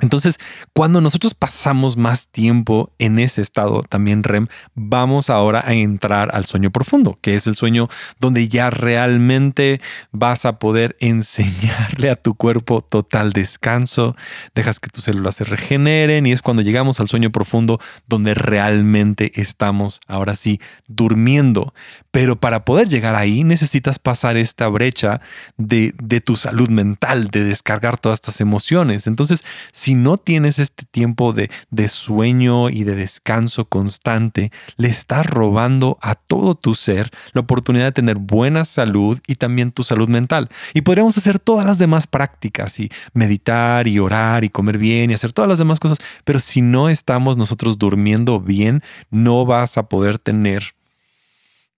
Entonces, 0.00 0.38
cuando 0.74 1.00
nosotros 1.00 1.34
pasamos 1.34 1.96
más 1.96 2.28
tiempo 2.28 2.92
en 2.98 3.18
ese 3.18 3.40
estado 3.40 3.82
también 3.82 4.22
REM, 4.22 4.46
vamos 4.74 5.28
ahora 5.28 5.64
a 5.66 5.72
entrar 5.74 6.34
al 6.34 6.44
sueño 6.44 6.70
profundo, 6.70 7.18
que 7.20 7.34
es 7.34 7.48
el 7.48 7.56
sueño 7.56 7.88
donde 8.20 8.46
ya 8.46 8.70
realmente 8.70 9.80
vas 10.12 10.44
a 10.44 10.60
poder 10.60 10.96
enseñarle 11.00 12.10
a 12.10 12.16
tu 12.16 12.34
cuerpo 12.34 12.80
total 12.80 13.32
descanso, 13.32 14.14
dejas 14.54 14.78
que 14.78 14.88
tus 14.88 15.04
células 15.04 15.34
se 15.34 15.44
regeneren 15.44 16.26
y 16.26 16.32
es 16.32 16.42
cuando 16.42 16.62
llegamos 16.62 17.00
al 17.00 17.08
sueño 17.08 17.32
profundo 17.32 17.80
donde 18.06 18.34
realmente 18.34 19.32
estamos 19.40 20.00
ahora 20.06 20.36
sí 20.36 20.60
durmiendo. 20.86 21.74
Pero 22.12 22.36
para 22.36 22.64
poder 22.64 22.88
llegar 22.88 23.16
ahí 23.16 23.42
necesitas 23.42 23.98
pasar 23.98 24.36
esta 24.36 24.68
brecha 24.68 25.20
de, 25.56 25.92
de 26.00 26.20
tu 26.20 26.36
salud 26.36 26.68
mental, 26.68 27.28
de 27.28 27.42
descargar 27.42 27.98
todas 27.98 28.16
estas 28.16 28.40
emociones. 28.40 29.06
Entonces, 29.06 29.44
si 29.72 29.87
no 29.94 30.18
tienes 30.18 30.58
este 30.58 30.84
tiempo 30.84 31.32
de, 31.32 31.50
de 31.70 31.88
sueño 31.88 32.70
y 32.70 32.84
de 32.84 32.94
descanso 32.94 33.66
constante, 33.66 34.52
le 34.76 34.88
estás 34.88 35.26
robando 35.26 35.98
a 36.00 36.14
todo 36.14 36.54
tu 36.54 36.74
ser 36.74 37.10
la 37.32 37.42
oportunidad 37.42 37.86
de 37.86 37.92
tener 37.92 38.16
buena 38.16 38.64
salud 38.64 39.20
y 39.26 39.36
también 39.36 39.72
tu 39.72 39.82
salud 39.82 40.08
mental. 40.08 40.48
Y 40.74 40.82
podríamos 40.82 41.16
hacer 41.18 41.38
todas 41.38 41.66
las 41.66 41.78
demás 41.78 42.06
prácticas 42.06 42.80
y 42.80 42.90
meditar 43.12 43.86
y 43.88 43.98
orar 43.98 44.44
y 44.44 44.48
comer 44.48 44.78
bien 44.78 45.10
y 45.10 45.14
hacer 45.14 45.32
todas 45.32 45.48
las 45.48 45.58
demás 45.58 45.80
cosas, 45.80 45.98
pero 46.24 46.40
si 46.40 46.60
no 46.60 46.88
estamos 46.88 47.36
nosotros 47.36 47.78
durmiendo 47.78 48.40
bien, 48.40 48.82
no 49.10 49.44
vas 49.44 49.78
a 49.78 49.88
poder 49.88 50.18
tener 50.18 50.74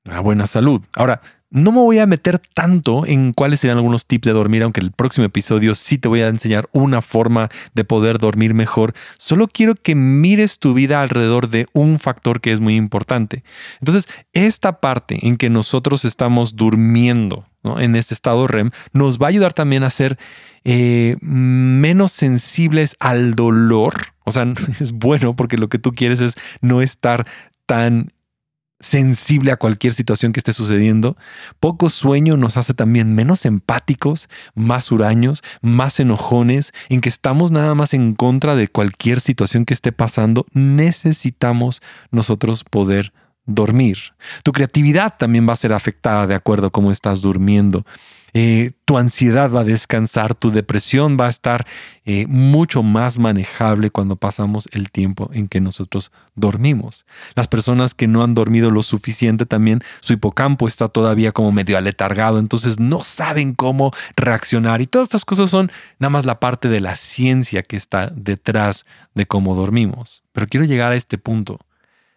una 0.05 0.21
buena 0.21 0.47
salud. 0.47 0.81
Ahora, 0.97 1.21
no 1.50 1.73
me 1.73 1.78
voy 1.78 1.99
a 1.99 2.07
meter 2.07 2.38
tanto 2.54 3.04
en 3.07 3.33
cuáles 3.33 3.61
serían 3.61 3.78
algunos 3.78 4.07
tips 4.07 4.26
de 4.26 4.33
dormir, 4.33 4.62
aunque 4.62 4.80
el 4.80 4.92
próximo 4.92 5.26
episodio 5.26 5.75
sí 5.75 5.99
te 5.99 6.09
voy 6.09 6.21
a 6.21 6.28
enseñar 6.28 6.69
una 6.73 7.02
forma 7.02 7.49
de 7.75 7.85
poder 7.85 8.19
dormir 8.19 8.54
mejor. 8.54 8.95
Solo 9.19 9.49
quiero 9.49 9.75
que 9.75 9.95
mires 9.95 10.61
tu 10.61 10.75
vida 10.75 11.02
alrededor 11.02 11.49
de 11.49 11.66
un 11.73 11.99
factor 11.99 12.40
que 12.40 12.52
es 12.52 12.61
muy 12.61 12.76
importante. 12.76 13.42
Entonces, 13.80 14.09
esta 14.33 14.80
parte 14.80 15.26
en 15.26 15.37
que 15.37 15.50
nosotros 15.50 16.04
estamos 16.04 16.54
durmiendo 16.54 17.47
en 17.62 17.97
este 17.97 18.14
estado 18.14 18.47
REM, 18.47 18.71
nos 18.92 19.19
va 19.19 19.26
a 19.26 19.30
ayudar 19.30 19.52
también 19.52 19.83
a 19.83 19.90
ser 19.90 20.19
eh, 20.64 21.16
menos 21.21 22.12
sensibles 22.12 22.97
al 23.00 23.35
dolor. 23.35 23.95
O 24.25 24.33
sea, 24.33 24.47
es 24.80 24.92
bueno 24.92 25.35
porque 25.35 25.59
lo 25.59 25.69
que 25.69 25.78
tú 25.78 25.92
quieres 25.92 26.21
es 26.21 26.35
no 26.61 26.80
estar 26.80 27.26
tan 27.66 28.12
sensible 28.80 29.52
a 29.52 29.56
cualquier 29.56 29.92
situación 29.92 30.32
que 30.32 30.40
esté 30.40 30.52
sucediendo. 30.52 31.16
Poco 31.60 31.90
sueño 31.90 32.37
nos 32.37 32.56
hace 32.56 32.75
también 32.75 33.14
menos 33.14 33.44
empáticos, 33.44 34.28
más 34.54 34.90
huraños, 34.90 35.42
más 35.60 36.00
enojones, 36.00 36.72
en 36.88 37.00
que 37.00 37.10
estamos 37.10 37.52
nada 37.52 37.75
más 37.75 37.94
en 37.94 38.14
contra 38.14 38.56
de 38.56 38.68
cualquier 38.68 39.20
situación 39.20 39.66
que 39.66 39.75
esté 39.75 39.92
pasando. 39.92 40.46
Necesitamos 40.52 41.82
nosotros 42.10 42.64
poder 42.64 43.12
dormir. 43.46 43.99
Tu 44.42 44.52
creatividad 44.52 45.14
también 45.18 45.49
va 45.49 45.52
a 45.52 45.56
ser 45.56 45.72
afectada 45.72 46.26
de 46.26 46.34
acuerdo 46.34 46.68
a 46.68 46.70
cómo 46.70 46.90
estás 46.90 47.20
durmiendo. 47.20 47.84
Eh, 48.32 48.72
tu 48.84 48.99
ansiedad 48.99 49.50
va 49.50 49.60
a 49.60 49.64
descansar, 49.64 50.34
tu 50.34 50.50
depresión 50.50 51.16
va 51.18 51.26
a 51.26 51.30
estar 51.30 51.66
eh, 52.04 52.26
mucho 52.28 52.82
más 52.82 53.18
manejable 53.18 53.90
cuando 53.90 54.16
pasamos 54.16 54.68
el 54.72 54.90
tiempo 54.90 55.30
en 55.32 55.49
que 55.49 55.60
nosotros 55.60 56.12
dormimos. 56.34 57.06
Las 57.34 57.49
personas 57.49 57.94
que 57.94 58.08
no 58.08 58.22
han 58.22 58.34
dormido 58.34 58.70
lo 58.70 58.82
suficiente 58.82 59.46
también, 59.46 59.82
su 60.00 60.12
hipocampo 60.12 60.66
está 60.66 60.88
todavía 60.88 61.32
como 61.32 61.52
medio 61.52 61.78
aletargado, 61.78 62.38
entonces 62.38 62.80
no 62.80 63.02
saben 63.02 63.54
cómo 63.54 63.92
reaccionar 64.16 64.80
y 64.80 64.87
todas 64.87 65.06
estas 65.06 65.25
cosas 65.25 65.50
son 65.50 65.70
nada 65.99 66.10
más 66.10 66.26
la 66.26 66.40
parte 66.40 66.68
de 66.68 66.80
la 66.80 66.96
ciencia 66.96 67.62
que 67.62 67.76
está 67.76 68.08
detrás 68.08 68.87
de 69.14 69.26
cómo 69.26 69.54
dormimos. 69.54 70.25
Pero 70.32 70.46
quiero 70.46 70.66
llegar 70.66 70.92
a 70.92 70.96
este 70.96 71.18
punto. 71.18 71.58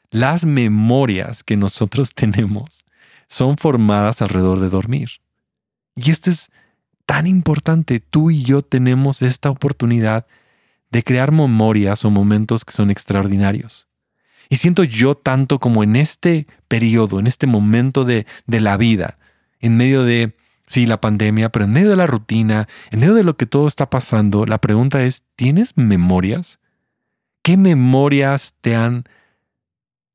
Las 0.10 0.46
memorias 0.46 1.44
que 1.44 1.58
nosotros 1.58 2.12
tenemos 2.16 2.86
son 3.28 3.58
formadas 3.58 4.22
alrededor 4.22 4.60
de 4.60 4.70
dormir. 4.70 5.10
Y 5.96 6.12
esto 6.12 6.30
es 6.30 6.52
tan 7.06 7.28
importante. 7.28 8.00
Tú 8.00 8.32
y 8.32 8.44
yo 8.44 8.62
tenemos 8.62 9.22
esta 9.22 9.50
oportunidad 9.50 10.26
de 10.92 11.04
crear 11.04 11.32
memorias 11.32 12.06
o 12.06 12.10
momentos 12.10 12.66
que 12.66 12.74
son 12.74 12.92
extraordinarios. 12.92 13.88
Y 14.50 14.58
siento 14.58 14.84
yo 14.84 15.16
tanto 15.16 15.60
como 15.60 15.84
en 15.84 15.96
este 15.96 16.48
periodo, 16.68 17.20
en 17.20 17.28
este 17.28 17.48
momento 17.48 18.06
de, 18.06 18.28
de 18.46 18.62
la 18.62 18.78
vida, 18.78 19.18
en 19.60 19.78
medio 19.78 20.04
de, 20.04 20.36
sí, 20.68 20.86
la 20.86 21.02
pandemia, 21.02 21.50
pero 21.50 21.66
en 21.66 21.72
medio 21.72 21.90
de 21.90 21.96
la 21.96 22.08
rutina, 22.08 22.68
en 22.92 23.00
medio 23.00 23.14
de 23.14 23.24
lo 23.24 23.38
que 23.38 23.46
todo 23.46 23.68
está 23.68 23.90
pasando, 23.90 24.46
la 24.46 24.60
pregunta 24.60 25.04
es, 25.04 25.24
¿tienes 25.36 25.78
memorias? 25.78 26.60
¿Qué 27.42 27.58
memorias 27.58 28.54
te 28.62 28.76
han 28.76 29.06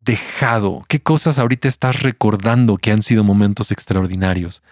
dejado? 0.01 0.85
¿Qué 0.89 1.01
cosas 1.01 1.39
ahorita 1.39 1.69
estás 1.69 2.03
recordando 2.03 2.77
que 2.77 2.93
han 2.93 3.03
sido 3.03 3.25
momentos 3.25 3.73
extraordinarios? 3.73 4.63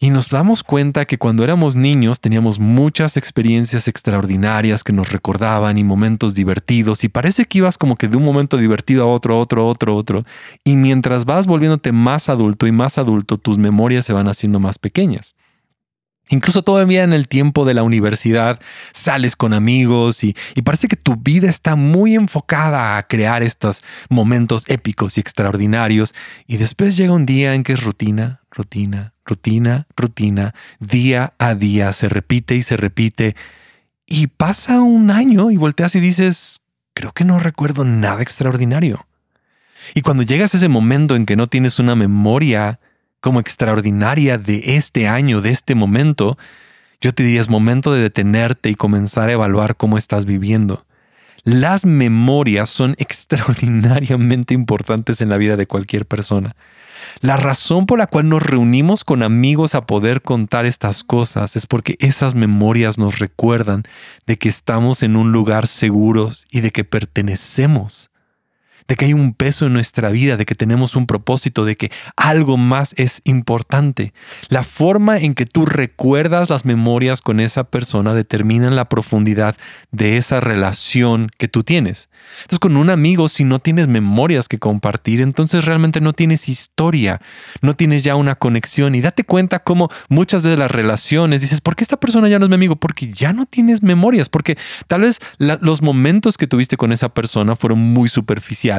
Y 0.00 0.10
nos 0.10 0.28
damos 0.28 0.62
cuenta 0.62 1.06
que 1.06 1.18
cuando 1.18 1.42
éramos 1.42 1.74
niños 1.74 2.20
teníamos 2.20 2.60
muchas 2.60 3.16
experiencias 3.16 3.88
extraordinarias 3.88 4.84
que 4.84 4.92
nos 4.92 5.10
recordaban 5.10 5.76
y 5.76 5.82
momentos 5.82 6.36
divertidos 6.36 7.02
y 7.02 7.08
parece 7.08 7.46
que 7.46 7.58
ibas 7.58 7.78
como 7.78 7.96
que 7.96 8.06
de 8.06 8.16
un 8.16 8.24
momento 8.24 8.58
divertido 8.58 9.02
a 9.02 9.06
otro, 9.06 9.36
otro, 9.40 9.66
otro, 9.66 9.96
otro. 9.96 10.24
Y 10.62 10.76
mientras 10.76 11.24
vas 11.24 11.48
volviéndote 11.48 11.90
más 11.90 12.28
adulto 12.28 12.68
y 12.68 12.72
más 12.72 12.96
adulto, 12.96 13.38
tus 13.38 13.58
memorias 13.58 14.04
se 14.04 14.12
van 14.12 14.28
haciendo 14.28 14.60
más 14.60 14.78
pequeñas. 14.78 15.34
Incluso 16.30 16.62
todavía 16.62 17.02
en 17.02 17.12
el 17.12 17.26
tiempo 17.26 17.64
de 17.64 17.74
la 17.74 17.82
universidad 17.82 18.60
sales 18.92 19.34
con 19.34 19.54
amigos 19.54 20.22
y, 20.22 20.36
y, 20.54 20.62
parece 20.62 20.86
que 20.86 20.96
tu 20.96 21.16
vida 21.16 21.48
está 21.48 21.74
muy 21.74 22.14
enfocada 22.14 22.98
a 22.98 23.02
crear 23.02 23.42
estos 23.42 23.82
momentos 24.10 24.64
épicos 24.68 25.16
y 25.16 25.20
extraordinarios 25.20 26.14
y 26.46 26.58
después 26.58 26.96
llega 26.96 27.14
un 27.14 27.24
día 27.24 27.54
en 27.54 27.62
que 27.62 27.72
es 27.72 27.82
rutina, 27.82 28.42
rutina, 28.58 29.14
rutina, 29.24 29.86
rutina, 29.96 30.54
día 30.80 31.32
a 31.38 31.54
día, 31.54 31.92
se 31.92 32.08
repite 32.08 32.56
y 32.56 32.64
se 32.64 32.76
repite. 32.76 33.36
Y 34.04 34.26
pasa 34.26 34.80
un 34.80 35.12
año 35.12 35.52
y 35.52 35.56
volteas 35.56 35.94
y 35.94 36.00
dices, 36.00 36.62
creo 36.92 37.12
que 37.12 37.24
no 37.24 37.38
recuerdo 37.38 37.84
nada 37.84 38.20
extraordinario. 38.20 39.06
Y 39.94 40.02
cuando 40.02 40.24
llegas 40.24 40.52
a 40.52 40.56
ese 40.56 40.68
momento 40.68 41.14
en 41.14 41.24
que 41.24 41.36
no 41.36 41.46
tienes 41.46 41.78
una 41.78 41.94
memoria 41.94 42.80
como 43.20 43.38
extraordinaria 43.38 44.38
de 44.38 44.76
este 44.76 45.06
año, 45.06 45.40
de 45.40 45.50
este 45.50 45.76
momento, 45.76 46.36
yo 47.00 47.14
te 47.14 47.22
diría 47.22 47.40
es 47.40 47.48
momento 47.48 47.92
de 47.92 48.02
detenerte 48.02 48.70
y 48.70 48.74
comenzar 48.74 49.28
a 49.28 49.32
evaluar 49.32 49.76
cómo 49.76 49.98
estás 49.98 50.26
viviendo. 50.26 50.84
Las 51.44 51.86
memorias 51.86 52.70
son 52.70 52.96
extraordinariamente 52.98 54.52
importantes 54.52 55.20
en 55.20 55.28
la 55.28 55.36
vida 55.36 55.56
de 55.56 55.68
cualquier 55.68 56.06
persona. 56.06 56.56
La 57.20 57.36
razón 57.36 57.86
por 57.86 57.98
la 57.98 58.06
cual 58.06 58.28
nos 58.28 58.42
reunimos 58.42 59.04
con 59.04 59.22
amigos 59.22 59.74
a 59.74 59.86
poder 59.86 60.22
contar 60.22 60.66
estas 60.66 61.04
cosas 61.04 61.56
es 61.56 61.66
porque 61.66 61.96
esas 61.98 62.34
memorias 62.34 62.98
nos 62.98 63.18
recuerdan 63.18 63.84
de 64.26 64.38
que 64.38 64.48
estamos 64.48 65.02
en 65.02 65.16
un 65.16 65.32
lugar 65.32 65.66
seguro 65.66 66.30
y 66.50 66.60
de 66.60 66.70
que 66.70 66.84
pertenecemos 66.84 68.10
de 68.88 68.96
que 68.96 69.04
hay 69.04 69.12
un 69.12 69.34
peso 69.34 69.66
en 69.66 69.74
nuestra 69.74 70.08
vida, 70.08 70.38
de 70.38 70.46
que 70.46 70.54
tenemos 70.54 70.96
un 70.96 71.06
propósito, 71.06 71.66
de 71.66 71.76
que 71.76 71.92
algo 72.16 72.56
más 72.56 72.94
es 72.96 73.20
importante. 73.24 74.14
La 74.48 74.62
forma 74.62 75.18
en 75.18 75.34
que 75.34 75.44
tú 75.44 75.66
recuerdas 75.66 76.48
las 76.48 76.64
memorias 76.64 77.20
con 77.20 77.38
esa 77.38 77.64
persona 77.64 78.14
determina 78.14 78.70
la 78.70 78.88
profundidad 78.88 79.56
de 79.92 80.16
esa 80.16 80.40
relación 80.40 81.30
que 81.36 81.48
tú 81.48 81.62
tienes. 81.64 82.08
Entonces 82.38 82.58
con 82.58 82.78
un 82.78 82.88
amigo, 82.88 83.28
si 83.28 83.44
no 83.44 83.58
tienes 83.58 83.88
memorias 83.88 84.48
que 84.48 84.58
compartir, 84.58 85.20
entonces 85.20 85.66
realmente 85.66 86.00
no 86.00 86.14
tienes 86.14 86.48
historia, 86.48 87.20
no 87.60 87.76
tienes 87.76 88.04
ya 88.04 88.16
una 88.16 88.36
conexión 88.36 88.94
y 88.94 89.02
date 89.02 89.24
cuenta 89.24 89.58
cómo 89.58 89.90
muchas 90.08 90.42
de 90.42 90.56
las 90.56 90.70
relaciones 90.70 91.42
dices, 91.42 91.60
¿por 91.60 91.76
qué 91.76 91.84
esta 91.84 91.98
persona 91.98 92.28
ya 92.28 92.38
no 92.38 92.46
es 92.46 92.48
mi 92.48 92.54
amigo? 92.54 92.76
Porque 92.76 93.12
ya 93.12 93.34
no 93.34 93.44
tienes 93.44 93.82
memorias, 93.82 94.30
porque 94.30 94.56
tal 94.86 95.02
vez 95.02 95.20
los 95.38 95.82
momentos 95.82 96.38
que 96.38 96.46
tuviste 96.46 96.78
con 96.78 96.90
esa 96.90 97.10
persona 97.10 97.54
fueron 97.54 97.78
muy 97.78 98.08
superficiales 98.08 98.77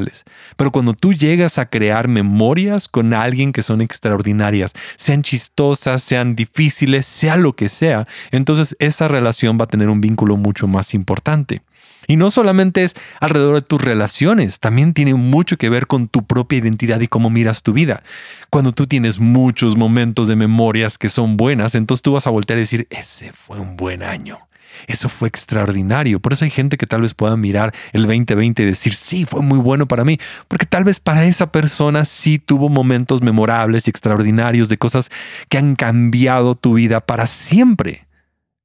pero 0.56 0.72
cuando 0.72 0.94
tú 0.94 1.14
llegas 1.14 1.58
a 1.58 1.70
crear 1.70 2.08
memorias 2.08 2.88
con 2.88 3.14
alguien 3.14 3.54
que 3.54 3.64
son 3.64 3.82
extraordinarias, 3.82 4.74
sean 4.96 5.24
chistosas, 5.24 6.04
sean 6.04 6.36
difíciles, 6.36 7.06
sea 7.06 7.38
lo 7.38 7.56
que 7.56 7.70
sea, 7.70 8.08
entonces 8.32 8.76
esa 8.80 9.08
relación 9.08 9.58
va 9.60 9.66
a 9.66 9.68
tener 9.68 9.90
un 9.90 10.02
vínculo 10.02 10.38
mucho 10.38 10.68
más 10.68 10.94
importante. 10.94 11.62
Y 12.08 12.16
no 12.16 12.32
solamente 12.32 12.84
es 12.84 12.96
alrededor 13.20 13.56
de 13.56 13.62
tus 13.62 13.82
relaciones, 13.82 14.60
también 14.60 14.96
tiene 14.96 15.14
mucho 15.14 15.58
que 15.58 15.70
ver 15.70 15.86
con 15.86 16.08
tu 16.08 16.26
propia 16.26 16.58
identidad 16.58 17.00
y 17.02 17.08
cómo 17.08 17.30
miras 17.30 17.62
tu 17.62 17.72
vida. 17.72 18.02
Cuando 18.50 18.72
tú 18.72 18.88
tienes 18.88 19.20
muchos 19.20 19.76
momentos 19.76 20.28
de 20.28 20.36
memorias 20.36 20.98
que 20.98 21.10
son 21.10 21.38
buenas, 21.38 21.76
entonces 21.76 22.02
tú 22.02 22.14
vas 22.14 22.26
a 22.26 22.32
voltear 22.32 22.58
y 22.58 22.62
decir, 22.62 22.88
ese 22.90 23.32
fue 23.32 23.60
un 23.60 23.78
buen 23.78 24.02
año. 24.02 24.49
Eso 24.88 25.10
fue 25.10 25.28
extraordinario. 25.28 26.20
Por 26.20 26.34
eso 26.34 26.46
hay 26.46 26.52
gente 26.52 26.78
que 26.78 26.88
tal 26.88 27.02
vez 27.02 27.14
pueda 27.14 27.36
mirar 27.38 27.74
el 27.92 28.04
2020 28.04 28.64
y 28.64 28.66
decir, 28.66 28.94
sí, 28.94 29.26
fue 29.26 29.42
muy 29.42 29.60
bueno 29.60 29.88
para 29.88 30.04
mí, 30.04 30.20
porque 30.48 30.66
tal 30.66 30.84
vez 30.84 31.00
para 31.00 31.26
esa 31.26 31.52
persona 31.52 32.06
sí 32.06 32.40
tuvo 32.40 32.70
momentos 32.70 33.22
memorables 33.22 33.88
y 33.88 33.90
extraordinarios 33.90 34.70
de 34.70 34.78
cosas 34.78 35.10
que 35.50 35.58
han 35.58 35.76
cambiado 35.76 36.56
tu 36.56 36.74
vida 36.76 37.02
para 37.02 37.28
siempre. 37.28 38.08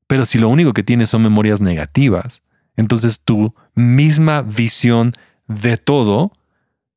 Pero 0.06 0.26
si 0.26 0.38
lo 0.38 0.48
único 0.48 0.72
que 0.72 0.82
tienes 0.82 1.10
son 1.10 1.22
memorias 1.22 1.60
negativas, 1.60 2.42
entonces 2.76 3.20
tu 3.20 3.54
misma 3.74 4.42
visión 4.42 5.12
de 5.48 5.76
todo 5.76 6.32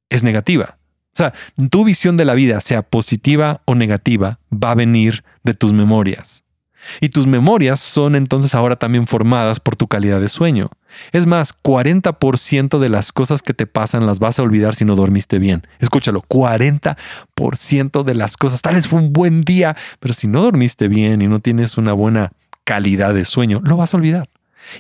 es 0.10 0.24
negativa. 0.24 0.78
O 1.14 1.18
sea, 1.18 1.34
tu 1.72 1.84
visión 1.84 2.16
de 2.16 2.26
la 2.26 2.36
vida, 2.36 2.62
sea 2.62 2.84
positiva 2.84 3.62
o 3.66 3.74
negativa, 3.74 4.40
va 4.52 4.72
a 4.72 4.76
venir 4.76 5.24
de 5.44 5.56
tus 5.56 5.74
memorias. 5.74 6.44
Y 7.02 7.10
tus 7.10 7.28
memorias 7.28 7.80
son 7.80 8.16
entonces 8.16 8.56
ahora 8.56 8.76
también 8.76 9.08
formadas 9.08 9.60
por 9.60 9.76
tu 9.76 9.88
calidad 9.88 10.22
de 10.22 10.30
sueño. 10.30 10.70
Es 11.12 11.26
más, 11.28 11.54
40% 11.64 12.80
de 12.80 12.90
las 12.90 13.12
cosas 13.12 13.42
que 13.42 13.54
te 13.54 13.68
pasan 13.68 14.06
las 14.06 14.20
vas 14.20 14.40
a 14.40 14.44
olvidar 14.44 14.76
si 14.76 14.86
no 14.86 14.96
dormiste 14.96 15.40
bien. 15.40 15.68
Escúchalo, 15.80 16.22
40% 16.22 18.04
de 18.04 18.14
las 18.14 18.38
cosas. 18.38 18.62
Tal 18.62 18.76
vez 18.76 18.88
fue 18.88 19.00
un 19.00 19.14
buen 19.14 19.44
día, 19.44 19.76
pero 20.00 20.14
si 20.14 20.28
no 20.28 20.42
dormiste 20.42 20.88
bien 20.88 21.22
y 21.22 21.28
no 21.28 21.40
tienes 21.40 21.78
una 21.78 21.94
buena 21.94 22.32
calidad 22.64 23.14
de 23.14 23.26
sueño, 23.26 23.62
lo 23.64 23.78
vas 23.78 23.94
a 23.94 23.98
olvidar 23.98 24.30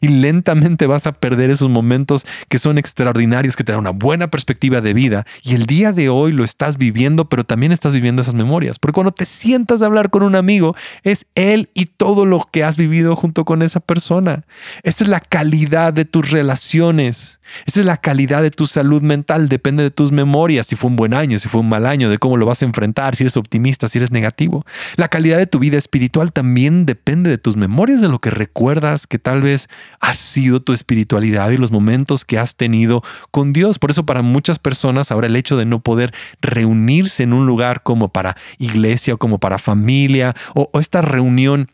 y 0.01 0.07
lentamente 0.07 0.87
vas 0.87 1.07
a 1.07 1.13
perder 1.13 1.49
esos 1.49 1.69
momentos 1.69 2.25
que 2.49 2.59
son 2.59 2.77
extraordinarios, 2.77 3.55
que 3.55 3.63
te 3.63 3.71
dan 3.71 3.81
una 3.81 3.91
buena 3.91 4.27
perspectiva 4.27 4.81
de 4.81 4.93
vida 4.93 5.25
y 5.43 5.55
el 5.55 5.65
día 5.65 5.91
de 5.91 6.09
hoy 6.09 6.31
lo 6.31 6.43
estás 6.43 6.77
viviendo, 6.77 7.29
pero 7.29 7.43
también 7.43 7.71
estás 7.71 7.93
viviendo 7.93 8.21
esas 8.21 8.33
memorias, 8.33 8.79
porque 8.79 8.93
cuando 8.93 9.11
te 9.11 9.25
sientas 9.25 9.81
a 9.81 9.85
hablar 9.85 10.09
con 10.09 10.23
un 10.23 10.35
amigo, 10.35 10.75
es 11.03 11.25
él 11.35 11.69
y 11.73 11.85
todo 11.85 12.25
lo 12.25 12.47
que 12.51 12.63
has 12.63 12.77
vivido 12.77 13.15
junto 13.15 13.45
con 13.45 13.61
esa 13.61 13.79
persona. 13.79 14.45
Esa 14.83 15.03
es 15.03 15.09
la 15.09 15.19
calidad 15.19 15.93
de 15.93 16.05
tus 16.05 16.29
relaciones. 16.31 17.36
Esa 17.65 17.81
es 17.81 17.85
la 17.85 17.97
calidad 17.97 18.41
de 18.41 18.51
tu 18.51 18.67
salud 18.67 19.01
mental, 19.01 19.49
depende 19.49 19.83
de 19.83 19.91
tus 19.91 20.11
memorias, 20.11 20.67
si 20.67 20.75
fue 20.75 20.89
un 20.89 20.95
buen 20.95 21.13
año, 21.13 21.39
si 21.39 21.49
fue 21.49 21.61
un 21.61 21.69
mal 21.69 21.85
año, 21.85 22.09
de 22.09 22.17
cómo 22.17 22.37
lo 22.37 22.45
vas 22.45 22.61
a 22.61 22.65
enfrentar, 22.65 23.15
si 23.15 23.23
eres 23.23 23.37
optimista, 23.37 23.87
si 23.87 23.99
eres 23.99 24.11
negativo. 24.11 24.65
La 24.95 25.07
calidad 25.07 25.37
de 25.37 25.47
tu 25.47 25.59
vida 25.59 25.77
espiritual 25.77 26.31
también 26.31 26.85
depende 26.85 27.29
de 27.29 27.37
tus 27.37 27.55
memorias, 27.55 28.01
de 28.01 28.07
lo 28.07 28.19
que 28.19 28.29
recuerdas, 28.29 29.07
que 29.07 29.19
tal 29.19 29.41
vez 29.41 29.69
ha 29.99 30.13
sido 30.13 30.61
tu 30.61 30.73
espiritualidad 30.73 31.49
y 31.51 31.57
los 31.57 31.71
momentos 31.71 32.25
que 32.25 32.37
has 32.37 32.55
tenido 32.55 33.03
con 33.31 33.53
Dios. 33.53 33.79
Por 33.79 33.91
eso 33.91 34.05
para 34.05 34.21
muchas 34.21 34.59
personas 34.59 35.11
ahora 35.11 35.27
el 35.27 35.35
hecho 35.35 35.57
de 35.57 35.65
no 35.65 35.79
poder 35.79 36.13
reunirse 36.41 37.23
en 37.23 37.33
un 37.33 37.45
lugar 37.45 37.83
como 37.83 38.09
para 38.09 38.37
iglesia 38.57 39.13
o 39.13 39.17
como 39.17 39.39
para 39.39 39.57
familia 39.57 40.35
o, 40.53 40.69
o 40.73 40.79
esta 40.79 41.01
reunión 41.01 41.69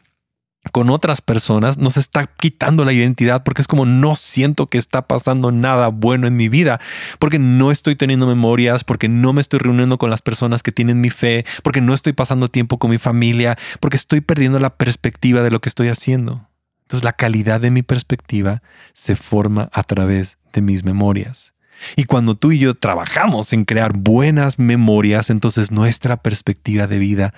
con 0.71 0.89
otras 0.89 1.21
personas 1.21 1.77
nos 1.77 1.97
está 1.97 2.25
quitando 2.25 2.85
la 2.85 2.93
identidad 2.93 3.43
porque 3.43 3.61
es 3.61 3.67
como 3.67 3.85
no 3.85 4.15
siento 4.15 4.67
que 4.67 4.77
está 4.77 5.07
pasando 5.07 5.51
nada 5.51 5.89
bueno 5.89 6.25
en 6.25 6.37
mi 6.37 6.47
vida, 6.47 6.79
porque 7.19 7.37
no 7.37 7.69
estoy 7.69 7.95
teniendo 7.95 8.27
memorias, 8.27 8.83
porque 8.83 9.09
no 9.09 9.33
me 9.33 9.41
estoy 9.41 9.59
reuniendo 9.59 9.97
con 9.97 10.09
las 10.09 10.21
personas 10.21 10.63
que 10.63 10.71
tienen 10.71 11.01
mi 11.01 11.09
fe, 11.09 11.45
porque 11.63 11.81
no 11.81 11.93
estoy 11.93 12.13
pasando 12.13 12.47
tiempo 12.47 12.79
con 12.79 12.91
mi 12.91 12.97
familia, 12.97 13.57
porque 13.81 13.97
estoy 13.97 14.21
perdiendo 14.21 14.59
la 14.59 14.77
perspectiva 14.77 15.41
de 15.41 15.51
lo 15.51 15.59
que 15.59 15.69
estoy 15.69 15.89
haciendo. 15.89 16.49
Entonces 16.83 17.03
la 17.03 17.13
calidad 17.13 17.59
de 17.59 17.71
mi 17.71 17.83
perspectiva 17.83 18.61
se 18.93 19.15
forma 19.15 19.69
a 19.73 19.83
través 19.83 20.37
de 20.53 20.61
mis 20.61 20.83
memorias. 20.83 21.53
Y 21.95 22.05
cuando 22.05 22.35
tú 22.35 22.51
y 22.51 22.59
yo 22.59 22.75
trabajamos 22.75 23.51
en 23.51 23.65
crear 23.65 23.93
buenas 23.93 24.59
memorias, 24.59 25.29
entonces 25.29 25.71
nuestra 25.71 26.17
perspectiva 26.17 26.87
de 26.87 26.99
vida 26.99 27.33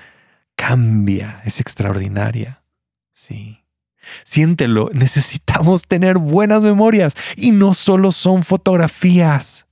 cambia, 0.55 1.41
es 1.45 1.59
extraordinaria. 1.59 2.61
Sí. 3.15 3.63
Siéntelo, 4.25 4.89
necesitamos 4.91 5.83
tener 5.87 6.17
buenas 6.17 6.61
memorias 6.63 7.15
y 7.37 7.51
no 7.51 7.73
solo 7.73 8.11
son 8.11 8.43
fotografías. 8.43 9.67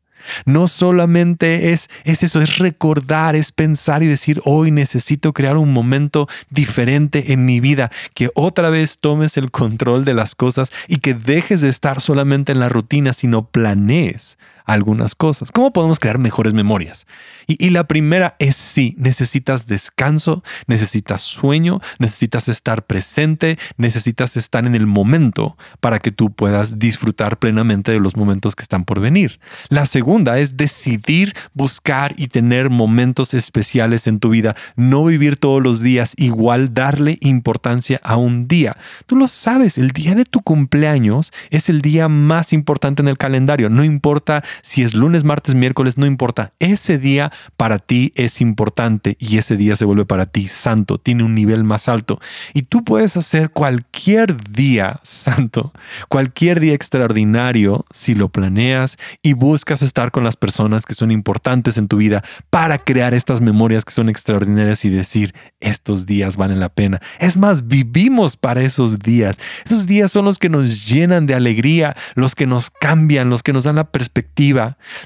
No 0.46 0.70
solamente 0.70 1.74
es, 1.74 1.90
es 2.06 2.24
eso, 2.24 2.42
es 2.42 2.58
recordar, 2.58 3.36
es 3.36 3.52
pensar 3.52 4.02
y 4.02 4.08
decir, 4.08 4.42
hoy 4.46 4.72
necesito 4.72 5.34
crear 5.34 5.58
un 5.58 5.74
momento 5.74 6.30
diferente 6.50 7.34
en 7.34 7.46
mi 7.46 7.60
vida, 7.60 7.92
que 8.14 8.30
otra 8.34 8.70
vez 8.70 9.00
tomes 9.00 9.36
el 9.36 9.52
control 9.52 10.06
de 10.06 10.14
las 10.14 10.34
cosas 10.34 10.72
y 10.88 11.00
que 11.00 11.14
dejes 11.14 11.60
de 11.60 11.68
estar 11.68 12.00
solamente 12.00 12.54
en 12.54 12.62
la 12.62 12.70
rutina, 12.70 13.12
sino 13.12 13.50
planees 13.50 14.38
algunas 14.66 15.16
cosas. 15.16 15.52
¿Cómo 15.52 15.74
podemos 15.74 16.00
crear 16.00 16.18
mejores 16.18 16.54
memorias? 16.54 17.08
Y, 17.48 17.70
la 17.74 17.88
primera 17.88 18.36
es 18.40 18.56
sí, 18.56 18.96
necesitas 18.98 19.68
descanso, 19.68 20.44
necesitas 20.68 21.22
sueño, 21.22 21.82
necesitas 22.00 22.48
estar 22.48 22.86
presente, 22.86 23.58
necesitas 23.78 24.38
estar 24.38 24.66
en 24.66 24.76
el 24.76 24.86
momento 24.86 25.58
para 25.80 26.00
que 26.00 26.12
tú 26.12 26.32
puedas 26.32 26.78
disfrutar 26.80 27.40
plenamente 27.40 27.92
de 27.92 28.00
los 28.00 28.16
momentos 28.16 28.56
que 28.56 28.62
están 28.62 28.86
por 28.86 29.00
venir. 29.00 29.40
La 29.70 29.86
segunda 29.86 30.40
es 30.40 30.56
decidir 30.56 31.34
buscar 31.54 32.14
y 32.18 32.28
tener 32.28 32.70
momentos 32.70 33.34
especiales 33.34 34.08
en 34.08 34.20
tu 34.20 34.30
vida, 34.30 34.56
no 34.76 35.04
vivir 35.06 35.38
todos 35.38 35.62
los 35.64 35.82
días 35.82 36.14
igual, 36.18 36.74
darle 36.74 37.18
importancia 37.22 38.00
a 38.04 38.18
un 38.18 38.48
día. 38.48 38.78
Tú 39.06 39.16
lo 39.16 39.28
sabes, 39.28 39.78
el 39.78 39.92
día 39.92 40.16
de 40.16 40.26
tu 40.26 40.42
cumpleaños 40.42 41.32
es 41.50 41.70
el 41.70 41.82
día 41.82 42.08
más 42.08 42.54
importante 42.54 43.02
en 43.02 43.08
el 43.08 43.18
calendario, 43.18 43.70
no 43.70 43.84
importa 43.84 44.44
si 44.62 44.84
es 44.84 44.94
lunes, 44.94 45.24
martes, 45.24 45.56
miércoles, 45.56 45.98
no 45.98 46.06
importa. 46.06 46.54
Ese 46.60 46.98
día 46.98 47.32
para 47.58 47.80
ti 47.80 48.14
es 48.16 48.42
importante 48.42 49.16
y 49.20 49.38
ese 49.38 49.58
día 49.58 49.76
se 49.76 49.86
vuelve 49.86 50.06
para 50.06 50.26
ti 50.26 50.48
santo, 50.48 50.98
tiene 50.98 51.24
un 51.24 51.36
nivel 51.36 51.64
más 51.64 51.88
alto. 51.88 52.20
Y 52.54 52.64
tú 52.64 52.84
puedes 52.84 53.18
hacer 53.18 53.50
cualquier 53.50 54.38
día 54.52 55.00
santo, 55.04 55.74
cualquier 56.10 56.60
día 56.60 56.74
extraordinario 56.74 57.86
si 57.92 58.14
lo 58.14 58.30
planeas 58.30 58.98
y 59.22 59.34
buscas 59.34 59.82
estar 59.82 60.12
con 60.12 60.24
las 60.24 60.36
personas 60.36 60.86
que 60.86 60.94
son 60.94 61.12
importantes 61.12 61.78
en 61.78 61.88
tu 61.88 61.98
vida 61.98 62.24
para 62.50 62.78
crear 62.78 63.14
estas 63.14 63.42
memorias 63.42 63.86
que 63.86 63.92
son 63.92 64.10
extraordinarias 64.10 64.86
y 64.86 64.90
decir, 64.90 65.34
estos 65.60 66.06
días 66.06 66.38
valen 66.38 66.60
la 66.60 66.70
pena. 66.70 67.02
Es 67.20 67.38
más, 67.38 67.68
vivimos 67.68 68.38
para 68.38 68.62
esos 68.62 69.00
días. 69.00 69.38
Esos 69.66 69.88
días 69.88 70.12
son 70.12 70.26
los 70.26 70.40
que 70.40 70.50
nos 70.50 70.88
llenan 70.88 71.26
de 71.26 71.36
alegría, 71.36 71.96
los 72.16 72.36
que 72.36 72.48
nos 72.48 72.70
cambian, 72.70 73.30
los 73.30 73.44
que 73.44 73.54
nos 73.54 73.64
dan 73.64 73.76
la 73.76 73.92
perspectiva 73.92 74.43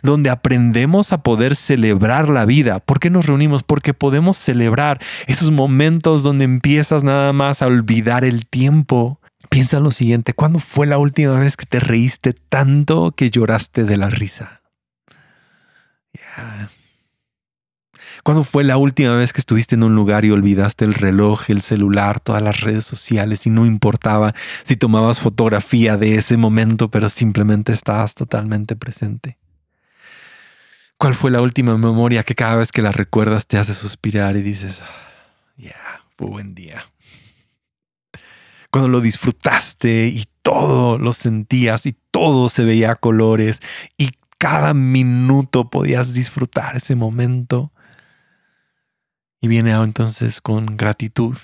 donde 0.01 0.29
aprendemos 0.29 1.13
a 1.13 1.21
poder 1.21 1.55
celebrar 1.55 2.29
la 2.29 2.45
vida. 2.45 2.79
¿Por 2.79 2.99
qué 2.99 3.09
nos 3.09 3.25
reunimos? 3.25 3.63
Porque 3.63 3.93
podemos 3.93 4.37
celebrar 4.37 4.99
esos 5.27 5.51
momentos 5.51 6.23
donde 6.23 6.45
empiezas 6.45 7.03
nada 7.03 7.33
más 7.33 7.61
a 7.61 7.67
olvidar 7.67 8.23
el 8.23 8.47
tiempo. 8.47 9.19
Piensa 9.49 9.77
en 9.77 9.83
lo 9.83 9.91
siguiente, 9.91 10.33
¿cuándo 10.33 10.59
fue 10.59 10.87
la 10.87 10.97
última 10.97 11.39
vez 11.39 11.55
que 11.55 11.65
te 11.65 11.79
reíste 11.79 12.33
tanto 12.33 13.11
que 13.11 13.29
lloraste 13.29 13.83
de 13.83 13.97
la 13.97 14.09
risa? 14.09 14.61
¿Cuándo 18.27 18.43
fue 18.43 18.65
la 18.65 18.75
última 18.75 19.15
vez 19.15 19.31
que 19.31 19.39
estuviste 19.39 19.75
en 19.75 19.83
un 19.83 19.95
lugar 19.95 20.25
y 20.25 20.31
olvidaste 20.31 20.83
el 20.83 20.95
reloj, 20.95 21.49
el 21.49 21.61
celular, 21.61 22.19
todas 22.19 22.41
las 22.41 22.59
redes 22.59 22.83
sociales 22.83 23.47
y 23.47 23.49
no 23.49 23.65
importaba 23.65 24.33
si 24.63 24.75
tomabas 24.75 25.21
fotografía 25.21 25.95
de 25.95 26.15
ese 26.15 26.35
momento, 26.35 26.91
pero 26.91 27.07
simplemente 27.07 27.71
estabas 27.71 28.15
totalmente 28.15 28.75
presente? 28.75 29.37
¿Cuál 30.97 31.15
fue 31.15 31.31
la 31.31 31.39
última 31.39 31.77
memoria 31.77 32.23
que 32.23 32.35
cada 32.35 32.57
vez 32.57 32.73
que 32.73 32.81
la 32.81 32.91
recuerdas 32.91 33.47
te 33.47 33.57
hace 33.57 33.73
suspirar 33.73 34.35
y 34.35 34.41
dices, 34.41 34.83
ya, 35.55 36.01
fue 36.17 36.27
buen 36.27 36.53
día? 36.53 36.83
Cuando 38.71 38.89
lo 38.89 38.99
disfrutaste 38.99 40.07
y 40.07 40.25
todo 40.41 40.97
lo 40.97 41.13
sentías 41.13 41.85
y 41.85 41.95
todo 42.11 42.49
se 42.49 42.65
veía 42.65 42.91
a 42.91 42.95
colores 42.95 43.61
y 43.95 44.09
cada 44.37 44.73
minuto 44.73 45.69
podías 45.69 46.13
disfrutar 46.13 46.75
ese 46.75 46.95
momento. 46.95 47.71
Y 49.41 49.47
viene 49.47 49.71
entonces 49.71 50.41
con 50.41 50.77
gratitud. 50.77 51.37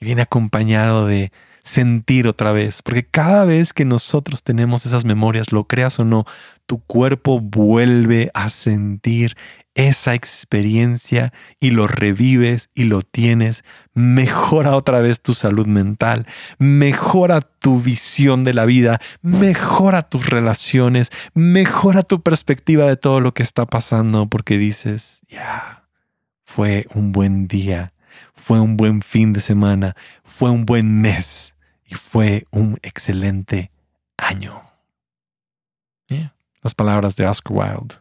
Y 0.00 0.04
viene 0.04 0.22
acompañado 0.22 1.06
de 1.06 1.32
sentir 1.66 2.28
otra 2.28 2.52
vez. 2.52 2.80
Porque 2.82 3.04
cada 3.04 3.44
vez 3.44 3.72
que 3.72 3.84
nosotros 3.84 4.42
tenemos 4.42 4.86
esas 4.86 5.04
memorias, 5.04 5.52
lo 5.52 5.64
creas 5.64 5.98
o 5.98 6.04
no, 6.04 6.24
tu 6.66 6.78
cuerpo 6.78 7.40
vuelve 7.40 8.30
a 8.34 8.48
sentir 8.48 9.36
esa 9.74 10.14
experiencia 10.14 11.34
y 11.60 11.70
lo 11.70 11.86
revives 11.86 12.70
y 12.74 12.84
lo 12.84 13.02
tienes, 13.02 13.62
mejora 13.92 14.74
otra 14.74 15.00
vez 15.00 15.20
tu 15.20 15.34
salud 15.34 15.66
mental, 15.66 16.26
mejora 16.58 17.42
tu 17.42 17.80
visión 17.80 18.42
de 18.42 18.54
la 18.54 18.64
vida, 18.64 19.00
mejora 19.20 20.00
tus 20.02 20.30
relaciones, 20.30 21.10
mejora 21.34 22.02
tu 22.02 22.22
perspectiva 22.22 22.86
de 22.86 22.96
todo 22.96 23.20
lo 23.20 23.34
que 23.34 23.42
está 23.42 23.66
pasando 23.66 24.28
porque 24.28 24.56
dices, 24.56 25.20
ya, 25.28 25.85
fue 26.46 26.86
un 26.94 27.12
buen 27.12 27.48
día, 27.48 27.92
fue 28.32 28.60
un 28.60 28.76
buen 28.76 29.02
fin 29.02 29.32
de 29.32 29.40
semana, 29.40 29.96
fue 30.24 30.48
un 30.48 30.64
buen 30.64 31.02
mes 31.02 31.56
y 31.84 31.96
fue 31.96 32.46
un 32.52 32.78
excelente 32.82 33.72
año. 34.16 34.62
Las 36.62 36.74
palabras 36.74 37.14
de 37.14 37.26
Oscar 37.26 37.56
Wilde. 37.56 37.94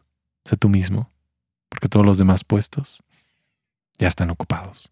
Sé 0.44 0.58
tú 0.58 0.70
mismo, 0.70 1.12
porque 1.70 1.88
todos 1.88 2.04
los 2.04 2.18
demás 2.18 2.44
puestos 2.44 3.04
ya 4.00 4.08
están 4.08 4.32
ocupados. 4.32 4.92